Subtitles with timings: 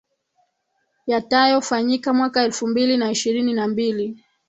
[1.07, 4.23] yatayofanyika mwaka elfu mbili na ishirini na mbili